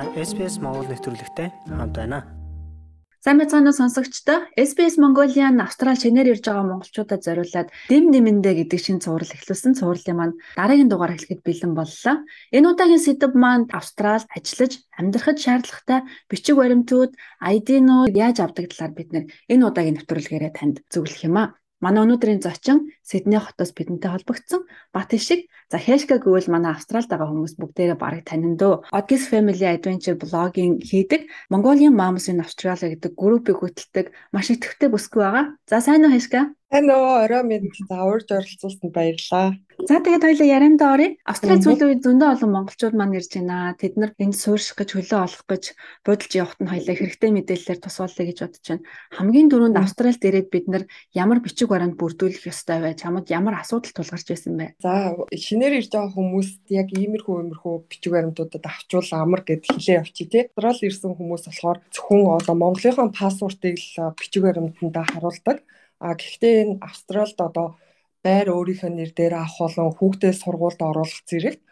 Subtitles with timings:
[0.00, 2.24] та SPS Монгол нэвтрүүлэгтэй хамт байна.
[3.20, 4.48] Сайн уу сонсогчдоо.
[4.56, 9.76] SBS Mongolian Австрал шинээр ирж байгаа монголчуудад зориулаад дэм дэмэндэ гэдэг шинэ цуврал эхлүүлсэн.
[9.76, 12.16] Цувралын маань дараагийн дугаар эхлэхэд бэлэн боллоо.
[12.48, 16.00] Энэ удаагийн сэдэв маань Австрал ажиллаж амьдрахад шаардлагатай
[16.32, 17.12] бичиг баримтууд,
[17.44, 21.59] ID-нууд яаж авдаг талаар бид энэ удаагийн нэвтрүүлгээрээ танд зөвлөх юм аа.
[21.80, 27.32] Манай өнөөдрийн зочин Сидней хотоос бидэнтэй холбогдсон Бат шиг за хэшка гэвэл манай Австралид байгаа
[27.32, 28.92] хүмүүс бүгдээрээ барыг танин дөө.
[28.92, 34.92] Odgis Family Adventure блогийн хийдэг Mongolian Moms in Australia гэдэг группийг хөтэлдэг маш их төвтэй
[34.92, 35.44] бүсгүй байгаа.
[35.64, 36.52] За сайн уу хэшка?
[36.70, 39.58] Сайн уу орой минь за урьж оролцуулсанд баярлалаа.
[39.90, 41.18] За тэгээд хоёлаа яриандаа оръё.
[41.26, 43.74] Австрали үед зөндөө олон монголчууд маань ирж байна.
[43.74, 45.74] Тэд нар энд суурших гэж хөлөө олох гэж
[46.06, 48.86] будалж явахт нь хоёлаа хэрэгтэй мэдээлэлээр тусгааллаа гэж бодож байна.
[49.18, 52.94] Хамгийн дөрөнд Австралид ирээд бид нар ямар бичиг баримт бүрдүүлэх ёстой вэ?
[52.94, 54.78] Чамд ямар асуудал тулгарч байсан бэ?
[54.78, 60.30] За шинээр ирж байгаа хүмүүст яг иймэрхүү иймэрхүү бичиг баримтуудад авчвал амар гэд хэлээ явчих
[60.30, 60.46] тий.
[60.54, 65.66] Австрал ирсэн хүмүүс болохоор зөвхөн одоо Монголынхон паспортыг л бичиг баримтанда харуулдаг.
[66.06, 67.68] А гэхдээ энэ Австралид одоо
[68.24, 71.62] байр өөрийнхөө нэр дээр авах болон хүүхдээ сургуульд оруулах зэрэгт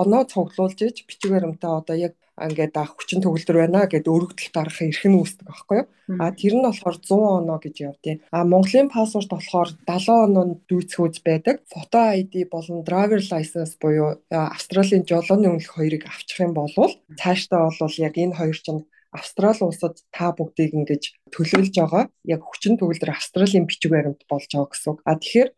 [0.00, 4.84] оноо цуглуулж иж бичиг баримтаа одоо яг ингээд авах хүчин төгөлдөр байна гэд өргөдөл гаргах
[4.84, 5.86] эрх нь үүсдэг аахгүй юу.
[6.20, 11.14] А тэр нь болохоор 100 оноо гэж явдیں۔ А Монголын паспорт болохоор 70 оноонд дүүцхүүж
[11.24, 11.64] байдаг.
[11.72, 16.68] Фото ID болон driver license буюу Австралийн жолооны үнэлэх хоёрыг авчих юм бол
[17.16, 18.84] цаашдаа бол яг энэ хоёр чинь
[19.16, 24.70] Австрали улсад та бүгдийг ингэж төлөвлөж байгаа яг хүчин төгөлдөр Австралийн бичиг баримт болж байгаа
[24.70, 25.00] гэсэн үг.
[25.08, 25.48] А тэгэхээр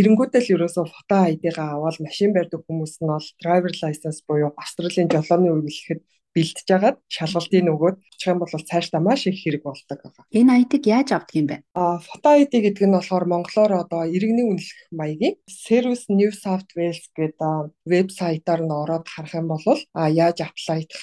[0.00, 5.52] эренгүүтэл ерөөсөө фото ID-гаа аваад машин барьдаг хүмүүс нь бол driver license буюу Австралийн жолооны
[5.52, 6.00] үнэлэхэд
[6.34, 10.24] бэлтэж агаад шалгалтын нөгөөд очих юм бол цаашдаа маш их хэрэг болдог байгаа.
[10.30, 11.56] Энэ ID-г яаж авдаг юм бэ?
[11.74, 17.02] А фото ID гэдэг нь болохоор монголоор одоо иргэний үнэлэх маягийн Service New South Wales
[17.16, 21.02] гэдэг вебсайтаар нь ороод харах юм бол а яаж аплайдах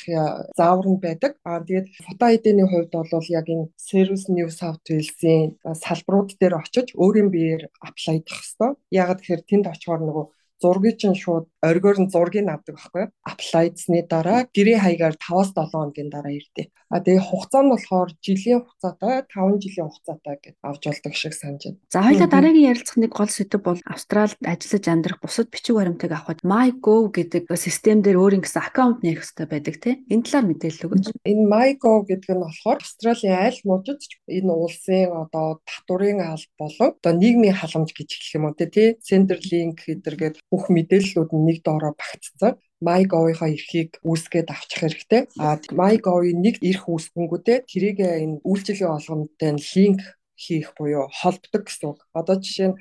[0.58, 1.36] заавар нь байдаг.
[1.44, 6.88] А тэгээд фото ID-ний хувьд бол яг энэ Service New South Wales-ийн салбарууд дээр очиж
[6.96, 8.76] өөрийн биеэр аплайдах хэвээр.
[8.92, 10.26] Ягаад гэхээр тэнд очихоор нөгөө
[10.62, 13.12] зургийг чинь шууд оргиор нь зургийг авдаг байхгүй юу?
[13.24, 16.68] Аплайдсны дараа гэрээ хаягаар 5-7 хоногийн дараа ирдээ.
[16.90, 21.64] А тэгээ хугацаа нь болохоор жилийн хугацаатай 5 жилийн хугацаатай гэж авч болдог шиг санаж
[21.70, 21.80] байна.
[21.94, 26.42] За хоёлаа дараагийн ярилцах нэг гол сэдв бол Австралид ажиллаж амьдрах бусад бичиг баримтыг авахд
[26.42, 29.98] MyGo гэдэг систем дээр өөрийн гэсэн аккаунт нэрх хэрэгтэй байдаг тийм.
[30.10, 31.06] Энэ талаар мэдээлэл өгөөч.
[31.30, 37.14] Энэ MyGo гэдэг нь болохоор Австралийн аль мужид энэ улсын одоо татврын алба болон одоо
[37.14, 38.98] нийгмийн халамж гэж хэлэх юм уу тийм.
[39.06, 42.58] Centerlink гэдэргээд бүх мэдээллүүд нь нэг доороо багтцсан.
[42.82, 45.22] MyGov-ийнхаа эрхийг үүсгээд авчих хэрэгтэй.
[45.38, 50.02] А MyGov-ийн нэг эрх үүсгэнгүүтээ тэрийг энэ үйлчлэлийн олгонтой линк
[50.40, 52.00] хийх буюу холбдог гэсэн үг.
[52.16, 52.80] Одоо жишээ нь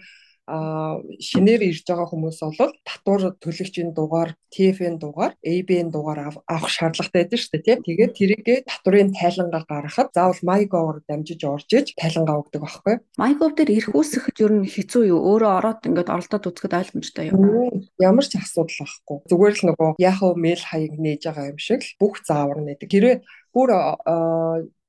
[0.48, 7.38] шинээр ирж байгаа хүмүүс бол татвар төлөгчийн дугаар, TF-ийн дугаар, AB-ийн дугаар авах шаардлагатай байдаг
[7.38, 7.80] шүү дээ тийм.
[7.84, 12.96] Тэгээд тэрийгэ татврын тайлангаа гаргахад заавал MyGov-оор дамжиж орж иж тайлангаа өгдөг байхгүй.
[13.20, 15.20] MyGov дээр ирэх үүсгэхэд ер нь хэцүү юу?
[15.20, 17.84] Өөрөө ороод ингээд оролдоод үзэхэд ойлгомжтой юу?
[18.00, 19.16] Ямар ч асуудал байхгүй.
[19.28, 22.88] Зүгээр л нөгөө Yahoo mail хаяг нээж байгаа юм шиг бүх заавар нээдэг.
[22.88, 23.16] Хэрвээ
[23.52, 23.68] бүр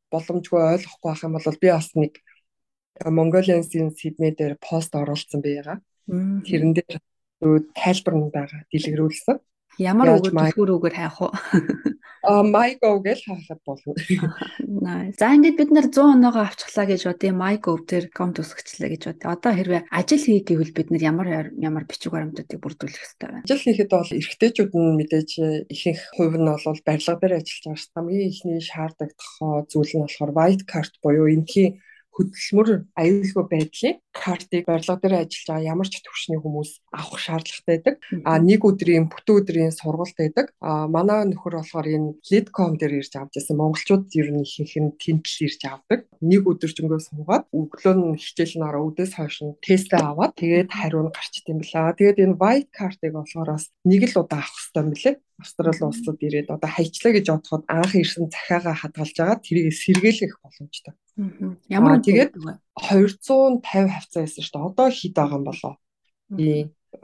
[0.09, 2.14] боломжгүй ойлгохгүй байх юм бол би бас нэг
[3.05, 5.77] Mongolian-ийн Сидней дээр пост оруулсан байгаа.
[6.07, 7.00] Тэрэн дээр
[7.75, 9.38] тайлбар нь байгаа дэлгэрүүлсэн.
[9.79, 11.31] Ямар үгээр төлхөр үгээр хайх уу?
[12.28, 13.95] А MyGo гэж хаахад болно.
[15.19, 17.31] За ингээд бид нар 100 оноогоо авчихлаа гэж бодъё.
[17.31, 19.31] MyGo дээр аккаунт үсгэчлээ гэж бодъё.
[19.31, 23.44] Одоо хэрвээ ажил хийх гэвэл бид нар ямар ямар бичиг баримтуудыг бүрдүүлэх хэрэгтэй вэ?
[23.47, 25.31] Ажил хийхэд бол эрэгтэйчүүд нь мэдээж
[25.72, 27.95] ихэнх хувь нь бол барилга дээр ажиллаж байгаа шүү.
[27.95, 31.79] Хамгийн ихний шаардлагатай зүйл нь болохоор white card буюу энэхийн
[32.19, 32.69] хөдөлмөр
[33.00, 37.96] аюулгүй байдлын картыг барилга дээр ажиллаж байгаа ямар ч төвшний хүмүүс авах шаардлагатай байдаг.
[38.28, 40.52] А нэг өдрийн бүтэн өдрийн сургалт байдаг.
[40.59, 43.56] А манай нөхөр болохоор энэ Leadcom дээр ирж авч байсан.
[43.56, 46.00] Монголчууд ер нь ихэнх нь тэнтэл ирж авдаг.
[46.19, 51.16] Нэг өдөржингөө суугаад өглөө нь хичээл нараа өдөөс хойш нь тестээ аваад тэгээд хариу нь
[51.16, 51.96] гарчт юм байна.
[51.96, 55.16] Тэгээд энэ white card-ыг болохоор бас нэг л удаа авах хэрэгтэй юм билээ.
[55.40, 60.94] Австрали улсад ирээд одоо хайчлаа гэж бодоход анх ирсэн захиагаа хадгалж байгаа тэрийг сэргийлэх боломжтой.
[61.72, 64.68] Ямар тэгээд 250 хавцаа байсан шүү дээ.
[64.68, 65.74] Одоо хэд байгаа юм болоо.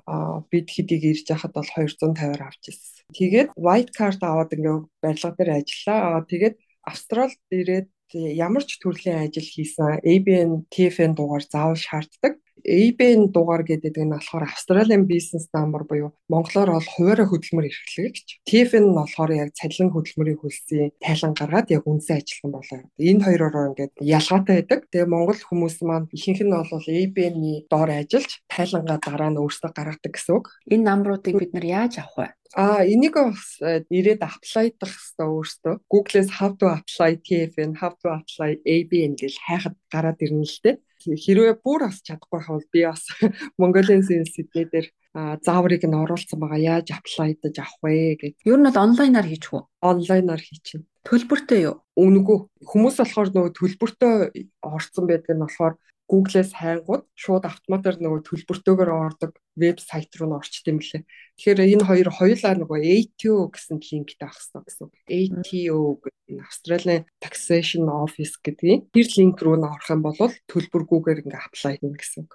[0.06, 3.08] Аа бид хэдийг ирж яхад бол 250-аар авч ирсэн.
[3.14, 6.26] Тэгээд white card аваад ингээ барилга дээр ажиллаа.
[6.26, 6.56] Тэгээд
[6.86, 12.38] Австралид ирээд ямар ч төрлийн ажил хийсэн ABN TFN дугаар заавал шаарддаг.
[12.66, 18.42] ABN дугаар гэдэг нь болохоор Australian Business Number буюу монголоор бол хуваараа хөдөлмөр эрхлэгч.
[18.50, 22.80] TFN нь болохоор яг цалин хөдөлмөрийн хөлсийн тайлан гаргаад яг үндсэн ажилтан болоо.
[22.98, 24.80] Энэ хоёроор ингээд ялгаатай байдаг.
[24.90, 30.12] Тэгээ монгол хүмүүс маань ихэнх нь бол ABN-ийн доор ажиллаж тайлангаа дараа нь өөрсдөө гаргадаг
[30.18, 30.46] гэсэн үг.
[30.74, 32.28] Энэ намруудыг бид нар яаж авах вэ?
[32.56, 33.60] А энийг бас
[33.92, 35.76] ирээд апплайдах хэрэгтэй өөртөө.
[35.92, 40.76] Google-с how to apply TFN, how to apply ABN гэж хайхад гараад ирнэ л дээ
[41.06, 43.06] хэрвээ бүр бас чадахгүй хавал би бас
[43.62, 46.82] Mongolian Sydney дээр зааврыг нь оруулсан байгаа.
[46.82, 48.36] Яаж аплайдаж авах вэ гэд.
[48.44, 49.64] Ер нь бол онлайнаар хийчих үү?
[49.80, 50.84] Онлайнаар хийчихнэ.
[51.08, 51.86] Төлбөртэй юу?
[51.96, 52.40] Үнэгүй.
[52.66, 54.14] Хүмүүс болохоор нөгөө төлбөртэй
[54.60, 60.66] орцсон байдаг нь болохоор Google-с хайнгууд шууд автоматар нөгөө төлбөртөөгөр ордог вебсайт руу н орчт
[60.70, 61.02] юм лээ.
[61.40, 64.88] Тэгэхээр энэ хоёр хоёулаа нөгөө ATO гэсэн линктэй авах хэрэгтэй гэсэн.
[65.10, 71.42] ATO гэдэг Australian Taxation Office гэдэг тэр линк руу н орох юм бол төлбөргүйгээр ингээ
[71.42, 72.34] аплай хийнэ гэсэн үг.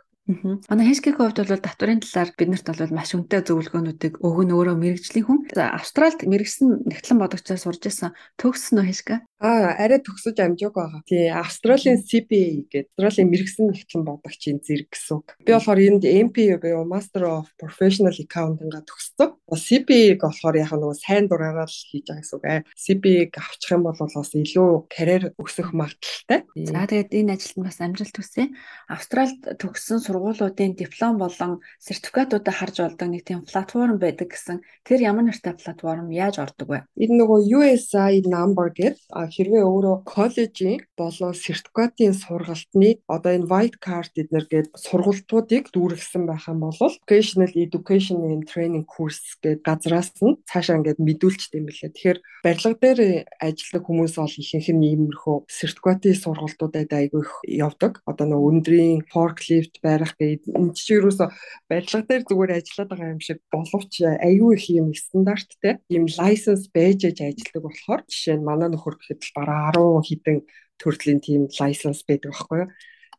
[0.70, 5.38] Манай хэшгийн хувьд бол татварын талаар биднэрт бол маш үнэтэй зөвлөгөөнүүдийг өгөн өөрөө мэрэгжлийн хүн.
[5.50, 9.16] За Австральд мэрэгсэн нэгтлэн бодогчоор сурж исэн төгссөн нөө хэшгэ.
[9.40, 11.00] Аа арай төгсөж амжаагүй байгаа.
[11.08, 15.24] Тий Австралийн CPA гэдэг Австралийн мэрэгсэн нэгтлэн бодогчийн зэрэг гэсэн.
[15.48, 19.32] Би болохоор энд MPA буюу Master of Professional Accounting-а төгссөн.
[19.48, 22.44] CPA-г болохоор яг нөгөө сайн дураараа л хийж байгаа гэсэн үг.
[22.76, 26.44] CPA-г авчих юм бол бас илүү карьер өсөх магадaltaй.
[26.60, 28.52] За тэгээд энэ ажилд бас амжилт хүсье.
[28.92, 34.60] Австральд төгссөн сургуулиудын диплом болон сертификатуудаа харж болдог нэг тийм платформ байдаг гэсэн.
[34.84, 36.78] Тэр ямар нэртэй платформ яаж ордог вэ?
[37.00, 44.12] Энэ нөгөө USI number гэдэг хэрвээ өөрөө коллежийн болон сертификатын сургалтны одоо энэ white card
[44.18, 50.38] эднэр гээд сургалтуудыг дүүргэсэн байх юм бол vocational education and training course гэдэг газраас нь
[50.50, 51.90] цаашаа ингээд мэдүүлчихдээ юм билээ.
[51.94, 53.00] Тэгэхээр барилга дээр
[53.40, 57.92] ажилладаг хүмүүс бол ихэнх нь иймэрхүү сертификатын сургалтуудад айгүй их явдаг.
[58.10, 61.28] Одоо нөгөө өндрийн forklift байх гээд энэ чинь юусоо
[61.70, 67.04] барилга дээр зүгээр ажиллаад байгаа юм шиг боловч аюу их юм стандарттай юм лайсенс байж
[67.08, 70.38] аж ажилладаг болохоор жишээ нь манай нөхөр гэхэд л бараа 10 хэдэн
[70.80, 72.70] төрлийн тийм лайсенс байдаг байхгүй юу?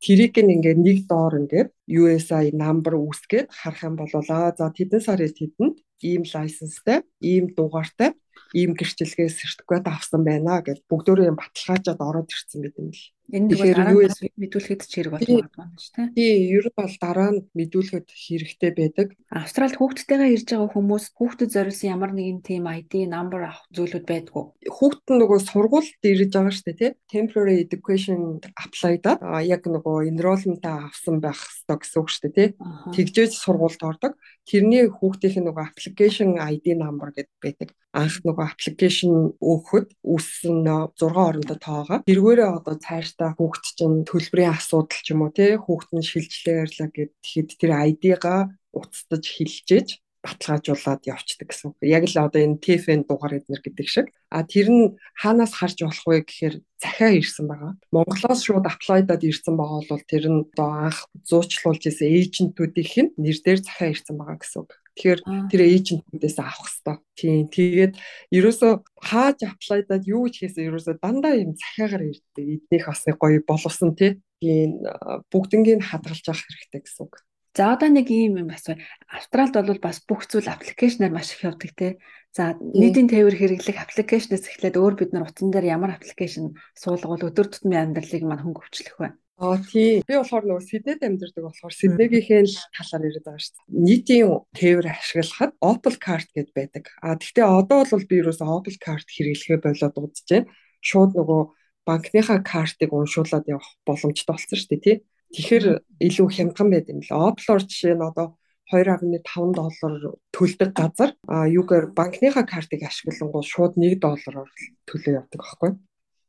[0.01, 5.30] Тэрийг ингээд нэг доор ингээд USI number үүсгээд харах юм бол аа за тэдэн сарын
[5.30, 8.12] тэдэнд ийм лайсенстай, ийм дугаартай,
[8.53, 13.03] ийм гэрчлэгээ сертификат авсан байна гэд бүгдөө юм баталгаажаад ороод ирсэн байт юм л.
[13.31, 16.15] Энэ нэг дараа нь мэдүүлэхэд ч хэрэг болох байна шүү дээ.
[16.19, 19.07] Тий, ер нь бол дараа нь мэдүүлэхэд хэрэгтэй байдаг.
[19.31, 24.44] Австралид хүүхдтэйгээ ирж байгаа хүмүүс хүүхдэд зориулсан ямар нэгэн team ID number авах зүйлүүд байдгүй.
[24.68, 26.92] Хүүхд нь нөгөө сургуульд ирж байгаа шүү дээ, тий.
[27.07, 28.19] Temporary education
[28.59, 32.50] apply-даад яг нөгөө enrollment-а авсан байх ёстой гэсэн үг шүү дээ, тий.
[32.92, 34.19] Тэгжээж сургуульд ордог.
[34.44, 37.69] Тэрний хүүхдийнх нь нөгөө application ID number гэдэг байдаг.
[37.91, 40.63] Анх нөгөө application өөхөд үүссэн
[40.95, 41.99] 6 орондоо тоогоо.
[42.07, 46.63] Тэргээрээ одоо цааш та хүүхд чинь төлбөрийн асуудал ч юм уу тий хүүхд нь шилжлээ
[46.63, 51.73] ярьлаа гэхэд тэр ID-га уцтаж хилжээж баталгаажуулаад явцдаг гэсэн.
[51.81, 54.07] Яг л одоо энэ TFN дугаар эднэр гэдэг шиг.
[54.29, 54.83] А тэр нь
[55.17, 57.73] хаанаас харж болох вэ гэхээр захиа ирсэн байгаа.
[57.89, 63.37] Монголоос шууд аплайдад ирсэн байгаа бол тэр нь одоо анх зуучлуулж исэн эйжентүүдийнх нь нэр
[63.41, 64.71] дээр захиа ирсэн байгаа гэсэн үг.
[64.95, 66.97] Тэгэхээр тэр эйжентүүдээс авах хэрэгтэй.
[67.15, 67.47] Тийм.
[67.47, 67.93] Тэгээд
[68.35, 72.45] ерөөсөө хааж аплайдад юу ч хийсэн ерөөсөө дандаа юм захиагаар ирдэг.
[72.67, 74.19] Эднийх бас гоё боловсон тий.
[74.43, 74.83] Тийм
[75.31, 77.23] бүгднийг хадгалж авах хэрэгтэй гэсэн үг.
[77.55, 78.79] За одоо нэг ийм юм асуу.
[79.11, 81.91] Австралид бол бас бүх зүйл аппликейшнаар маш их явдаг тий.
[82.31, 87.51] За нийтийн тээвэр хэрэглэх аппликейшнээс эхлээд өөр бид нар утсан дээр ямар аппликейшн суулгавал өдөр
[87.51, 89.19] тутмын амьдралыг мань хөнгөвчлөх вэ?
[89.39, 90.04] Аа тий.
[90.04, 93.86] Би болохоор нөгөө Сиднейд амьдардаг болохоор Сиднейгийнхээ л талаар яриад байгаа шүү дээ.
[93.88, 96.86] Нийтийн тээвэр ашиглахад Opel Card гэдээ байдаг.
[97.01, 100.52] Аа тэгтээ одоо бол би ерөөсөө Opel Card хэрэглэхээ болоод удаж байна.
[100.81, 101.42] Шууд нөгөө
[101.85, 104.97] банкныхаа картыг уншуулад явах боломжтой болсон шүү дээ тий.
[105.33, 105.66] Тэгэхээр
[106.06, 107.33] илүү хямдхан байд юм л.
[107.33, 108.38] Opel-оор жишээ нь одоо
[108.71, 114.50] 2.5 доллар төлдөг газар а юугаар банкныхаа картыг ашиглангуул шууд 1 доллараар
[114.88, 115.71] төлөө явдаг байхгүй.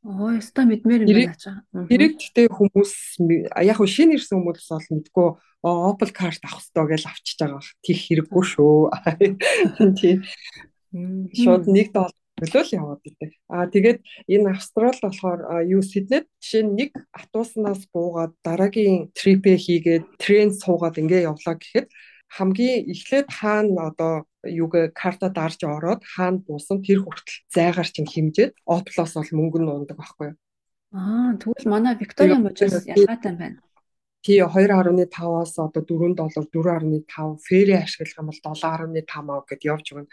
[0.03, 1.63] Оо, яста мэдмээр юм байна чаа.
[1.87, 3.23] Тэрийг гэхдээ хүмүүс
[3.63, 5.27] яг хөө шинэ ирсэн хүмүүс бол мэдгүй
[5.63, 7.63] Opel card авах хэрэгтэй гэж авчиж байгаа.
[7.87, 8.91] Тих хэрэггүй шүү.
[9.99, 10.19] Тийм.
[11.31, 13.31] Шууд 1 доллар төлөөл яваад идэг.
[13.47, 20.05] Аа тэгээд энэ Австрал болохоор юу Сиднейд жишээ нь нэг автобуснаас буугаад дараагийн трипээ хийгээд
[20.19, 21.87] трен суугаад ингээ явлаа гэхэд
[22.35, 24.13] хамгийн эхлээд хаана одоо
[24.43, 29.69] юуг карта дарж ороод хаана буусан тэр хүртэл зайгаар чинь хэмжээд оплоос бол мөнгө нь
[29.69, 30.37] ундаг байхгүй юу?
[30.93, 33.57] Аа тэгвэл манай Виктория мужаас ялгаатай байна.
[34.23, 40.09] Тий 2.5-аас одоо 4 доллар 4.5 фэри ашиглах юм бол 7.5 мав гэд явж өгнө.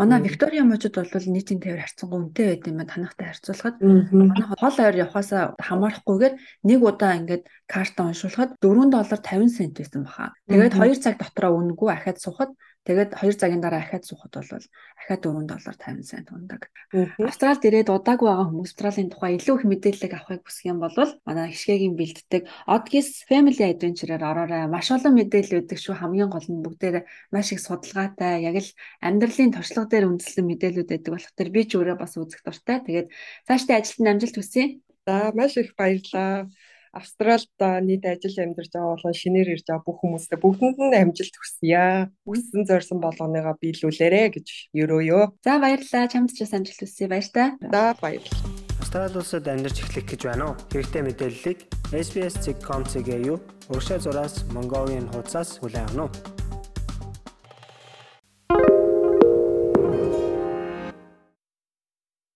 [0.00, 2.88] Манай Виктория мужид бол нийтийн тээвэр харьцангуй үнэтэй байт юм байна.
[2.88, 9.52] Танахтай харьцуулахад манай хол ойр явхаасаа хамаарахгүйгээр нэг удаа ингээд карта уншуулхад 4 доллар 50
[9.52, 10.32] цент байсан баха.
[10.48, 12.50] Тэгээд 2 цаг дотроо үнэгүй ахаад сухад
[12.88, 14.64] Тэгээд 2 цагийн дараа ахаад суухад бол
[14.96, 16.72] ахаад 4 доллар 50 цент ундаг.
[17.20, 20.96] Австралид ирээд удаагүй байгаа хүмүүс Австралийн тухай илүү их мэдээлэл авахыг хүсэх юм бол
[21.28, 24.64] манай хишгээгийн бэлддэг Odgis Family Adventure-аар ороорой.
[24.72, 26.00] Маш олон мэдээлэл өгдөг шүү.
[26.00, 28.70] Хамгийн гол нь бүгдээр маш их судалгаатай, яг л
[29.04, 32.80] амьдралын туршлага дээр үндэслэн мэдээлэлүүд өгдөг болох төр би ч өөрөө бас үзэх дуртай.
[32.80, 33.08] Тэгээд
[33.44, 34.80] цаашдаа ажилтны амжилт хүсье.
[35.04, 36.48] За маш их баярлалаа.
[36.92, 37.54] Австралид
[37.86, 42.10] нийт ажил амьдарч байгаа болон шинээр ирж байгаа бүх хүмүүстээ бүгдэнд нь амжилт хүсье.
[42.26, 45.38] Хүссэн зорьсон болгоныгоо биелүүлээрэ гэж ерөөё.
[45.46, 46.10] За баярлалаа.
[46.10, 47.06] Чамд ч бас амжилт хүсье.
[47.06, 47.54] Баяр та.
[47.62, 48.42] За баярлалаа.
[48.82, 50.58] Австрали улсад амьдарч эхлэх гэж байна уу?
[50.74, 51.58] Хэрэгтэй мэдээллийг
[51.94, 53.38] SBS.com.cg юу?
[53.70, 56.39] Урагшаа зураас Mongolian хуудасаас хүлээн авах нь